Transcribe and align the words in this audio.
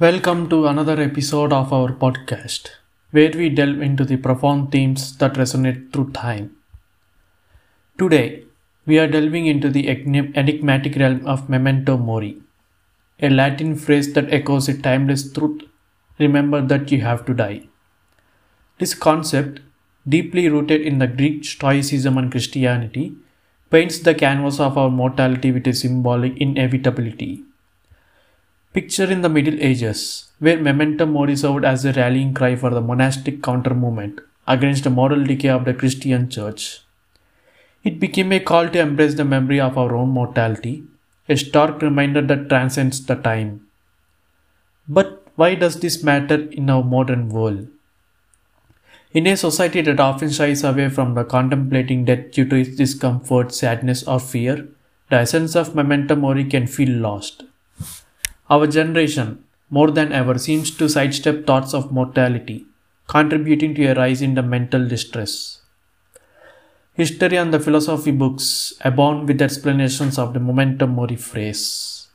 Welcome 0.00 0.48
to 0.50 0.68
another 0.68 1.00
episode 1.02 1.52
of 1.52 1.72
our 1.72 1.88
podcast, 1.92 2.68
where 3.10 3.32
we 3.34 3.48
delve 3.48 3.82
into 3.82 4.04
the 4.04 4.16
profound 4.16 4.70
themes 4.70 5.16
that 5.16 5.34
resonate 5.34 5.92
through 5.92 6.12
time. 6.12 6.56
Today, 7.98 8.44
we 8.86 9.00
are 9.00 9.08
delving 9.08 9.46
into 9.46 9.68
the 9.68 9.88
enigmatic 9.88 10.94
realm 10.94 11.26
of 11.26 11.48
memento 11.48 11.96
mori, 11.96 12.40
a 13.18 13.28
Latin 13.28 13.74
phrase 13.74 14.12
that 14.12 14.32
echoes 14.32 14.68
a 14.68 14.80
timeless 14.80 15.32
truth 15.32 15.62
remember 16.20 16.62
that 16.62 16.92
you 16.92 17.00
have 17.00 17.26
to 17.26 17.34
die. 17.34 17.62
This 18.78 18.94
concept, 18.94 19.58
deeply 20.08 20.48
rooted 20.48 20.80
in 20.80 21.00
the 21.00 21.08
Greek 21.08 21.44
Stoicism 21.44 22.16
and 22.16 22.30
Christianity, 22.30 23.16
paints 23.68 23.98
the 23.98 24.14
canvas 24.14 24.60
of 24.60 24.78
our 24.78 24.90
mortality 24.90 25.50
with 25.50 25.66
a 25.66 25.74
symbolic 25.74 26.36
inevitability. 26.36 27.42
Picture 28.78 29.10
in 29.10 29.22
the 29.22 29.28
Middle 29.28 29.60
Ages, 29.60 30.30
where 30.38 30.56
memento 30.56 31.04
mori 31.04 31.34
served 31.34 31.64
as 31.64 31.84
a 31.84 31.92
rallying 31.94 32.32
cry 32.32 32.54
for 32.54 32.70
the 32.70 32.80
monastic 32.80 33.42
counter 33.42 33.74
movement 33.74 34.20
against 34.46 34.84
the 34.84 34.90
moral 34.98 35.24
decay 35.24 35.48
of 35.48 35.64
the 35.64 35.74
Christian 35.74 36.30
Church. 36.30 36.82
It 37.82 37.98
became 37.98 38.30
a 38.30 38.38
call 38.38 38.68
to 38.68 38.78
embrace 38.78 39.14
the 39.14 39.24
memory 39.24 39.58
of 39.58 39.76
our 39.76 39.96
own 39.96 40.10
mortality, 40.10 40.84
a 41.28 41.36
stark 41.36 41.82
reminder 41.82 42.22
that 42.22 42.48
transcends 42.48 43.04
the 43.04 43.16
time. 43.16 43.66
But 44.88 45.26
why 45.34 45.56
does 45.56 45.80
this 45.80 46.04
matter 46.04 46.40
in 46.60 46.70
our 46.70 46.84
modern 46.84 47.30
world? 47.30 47.66
In 49.12 49.26
a 49.26 49.36
society 49.36 49.80
that 49.80 49.98
often 49.98 50.30
shies 50.30 50.62
away 50.62 50.88
from 50.88 51.14
the 51.14 51.24
contemplating 51.24 52.04
death 52.04 52.30
due 52.30 52.48
to 52.48 52.54
its 52.54 52.76
discomfort, 52.76 53.52
sadness, 53.52 54.04
or 54.04 54.20
fear, 54.20 54.68
the 55.10 55.16
essence 55.16 55.56
of 55.56 55.74
memento 55.74 56.14
mori 56.14 56.44
can 56.44 56.68
feel 56.68 56.96
lost. 56.96 57.42
Our 58.50 58.66
generation, 58.66 59.44
more 59.68 59.90
than 59.90 60.10
ever, 60.10 60.38
seems 60.38 60.70
to 60.78 60.88
sidestep 60.88 61.46
thoughts 61.46 61.74
of 61.74 61.92
mortality, 61.92 62.64
contributing 63.06 63.74
to 63.74 63.84
a 63.86 63.94
rise 63.94 64.22
in 64.22 64.34
the 64.34 64.42
mental 64.42 64.88
distress. 64.88 65.60
History 66.94 67.36
and 67.36 67.52
the 67.52 67.60
philosophy 67.60 68.10
books 68.10 68.72
abound 68.80 69.28
with 69.28 69.42
explanations 69.42 70.18
of 70.18 70.32
the 70.32 70.40
memento 70.40 70.86
mori 70.86 71.16
phrase. 71.16 72.08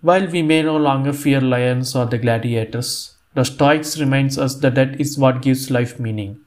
While 0.00 0.28
we 0.28 0.42
may 0.42 0.62
no 0.62 0.76
longer 0.76 1.12
fear 1.12 1.40
lions 1.40 1.96
or 1.96 2.06
the 2.06 2.18
gladiators, 2.18 3.16
the 3.34 3.44
Stoics 3.44 3.98
reminds 3.98 4.38
us 4.38 4.54
that 4.60 4.76
that 4.76 5.00
is 5.00 5.18
what 5.18 5.42
gives 5.42 5.70
life 5.70 5.98
meaning, 5.98 6.40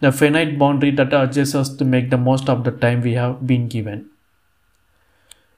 the 0.00 0.10
finite 0.10 0.58
boundary 0.58 0.90
that 0.90 1.14
urges 1.14 1.54
us 1.54 1.74
to 1.76 1.84
make 1.84 2.10
the 2.10 2.18
most 2.18 2.48
of 2.48 2.64
the 2.64 2.72
time 2.72 3.02
we 3.02 3.14
have 3.14 3.46
been 3.46 3.68
given. 3.68 4.10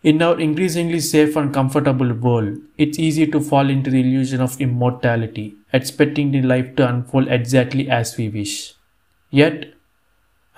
In 0.03 0.23
our 0.23 0.39
increasingly 0.39 1.01
safe 1.01 1.37
and 1.37 1.53
comfortable 1.53 2.13
world, 2.13 2.59
it's 2.79 2.99
easy 2.99 3.27
to 3.29 3.41
fall 3.41 3.69
into 3.71 3.91
the 3.91 4.01
illusion 4.01 4.41
of 4.41 4.61
immortality, 4.61 5.57
expecting 5.73 6.31
the 6.31 6.43
life 6.43 6.77
to 6.77 6.89
unfold 6.89 7.29
exactly 7.29 7.89
as 7.91 8.17
we 8.17 8.29
wish. 8.29 8.75
Yet, 9.31 9.75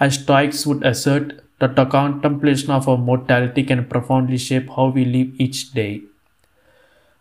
as 0.00 0.14
Stoics 0.14 0.66
would 0.66 0.84
assert, 0.84 1.44
that 1.61 1.75
the 1.75 1.86
contemplation 1.86 2.70
of 2.70 2.89
our 2.89 2.98
mortality 2.98 3.64
can 3.64 3.84
profoundly 3.86 4.39
shape 4.39 4.69
how 4.70 4.89
we 4.89 5.05
live 5.05 5.33
each 5.41 5.72
day. 5.72 6.03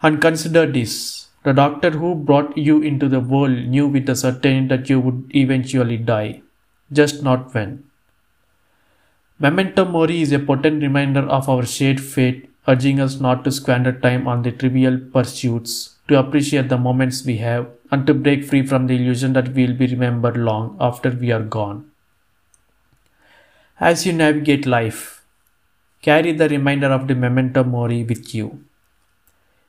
And 0.02 0.22
consider 0.22 0.66
this 0.66 1.28
the 1.44 1.54
doctor 1.54 1.92
who 1.92 2.14
brought 2.14 2.58
you 2.58 2.82
into 2.82 3.08
the 3.08 3.20
world 3.20 3.68
knew 3.68 3.88
with 3.88 4.10
a 4.10 4.16
certainty 4.16 4.68
that 4.68 4.90
you 4.90 5.00
would 5.00 5.32
eventually 5.34 5.98
die, 5.98 6.42
just 6.92 7.24
not 7.24 7.54
when. 7.54 7.87
Memento 9.40 9.86
Mori 9.86 10.24
is 10.24 10.32
a 10.32 10.40
potent 10.40 10.82
reminder 10.82 11.20
of 11.20 11.48
our 11.48 11.64
shared 11.64 12.02
fate, 12.02 12.50
urging 12.68 13.00
us 13.00 13.20
not 13.20 13.44
to 13.44 13.52
squander 13.52 13.92
time 13.92 14.28
on 14.28 14.42
the 14.42 14.52
trivial 14.52 14.98
pursuits, 14.98 15.96
to 16.08 16.18
appreciate 16.18 16.70
the 16.70 16.78
moments 16.78 17.24
we 17.24 17.38
have, 17.38 17.68
and 17.92 18.08
to 18.08 18.16
break 18.16 18.44
free 18.44 18.66
from 18.66 18.88
the 18.88 18.96
illusion 18.96 19.34
that 19.34 19.50
we 19.54 19.68
will 19.68 19.76
be 19.76 19.86
remembered 19.86 20.38
long 20.38 20.76
after 20.80 21.12
we 21.12 21.32
are 21.32 21.44
gone. 21.44 21.92
As 23.80 24.08
you 24.08 24.14
navigate 24.14 24.66
life, 24.66 25.24
carry 26.02 26.32
the 26.32 26.50
reminder 26.50 26.88
of 26.88 27.08
the 27.08 27.14
Memento 27.14 27.64
Mori 27.64 28.04
with 28.04 28.34
you. 28.34 28.64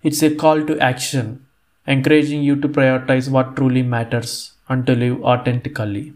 It's 0.03 0.23
a 0.23 0.35
call 0.35 0.65
to 0.65 0.79
action, 0.81 1.45
encouraging 1.87 2.43
you 2.43 2.57
to 2.57 2.69
prioritize 2.71 3.29
what 3.29 3.55
truly 3.55 3.83
matters 3.83 4.53
and 4.67 4.87
to 4.87 4.95
live 4.95 5.23
authentically. 5.23 6.15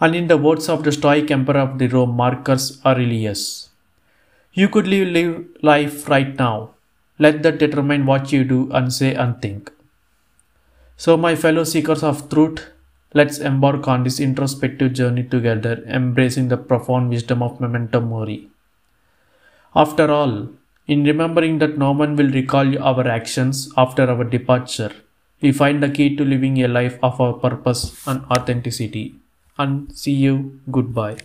And 0.00 0.14
in 0.14 0.28
the 0.28 0.38
words 0.38 0.68
of 0.70 0.82
the 0.82 0.92
Stoic 0.92 1.30
Emperor 1.30 1.60
of 1.60 1.78
the 1.78 1.86
Rome, 1.86 2.16
Marcus 2.16 2.80
Aurelius, 2.86 3.68
you 4.54 4.68
could 4.68 4.86
live, 4.86 5.08
live 5.08 5.44
life 5.62 6.08
right 6.08 6.36
now. 6.38 6.70
Let 7.18 7.42
that 7.42 7.58
determine 7.58 8.06
what 8.06 8.32
you 8.32 8.44
do 8.44 8.70
and 8.72 8.90
say 8.90 9.14
and 9.14 9.40
think. 9.42 9.70
So, 10.96 11.18
my 11.18 11.36
fellow 11.36 11.64
seekers 11.64 12.02
of 12.02 12.30
truth, 12.30 12.66
let's 13.12 13.38
embark 13.38 13.86
on 13.88 14.04
this 14.04 14.20
introspective 14.20 14.94
journey 14.94 15.22
together, 15.22 15.84
embracing 15.86 16.48
the 16.48 16.56
profound 16.56 17.10
wisdom 17.10 17.42
of 17.42 17.60
memento 17.60 18.00
mori. 18.00 18.48
After 19.76 20.10
all, 20.10 20.48
in 20.86 21.04
remembering 21.04 21.58
that 21.58 21.76
no 21.76 21.92
one 21.92 22.16
will 22.16 22.30
recall 22.30 22.82
our 22.82 23.06
actions 23.06 23.70
after 23.76 24.10
our 24.10 24.24
departure, 24.24 24.92
we 25.42 25.52
find 25.52 25.82
the 25.82 25.90
key 25.90 26.16
to 26.16 26.24
living 26.24 26.62
a 26.62 26.68
life 26.68 26.98
of 27.02 27.20
our 27.20 27.34
purpose 27.34 28.06
and 28.06 28.24
authenticity. 28.30 29.19
And 29.60 29.96
see 29.96 30.12
you. 30.12 30.60
Goodbye. 30.70 31.18